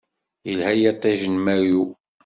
[0.47, 1.83] Yelha yiṭij n mayu.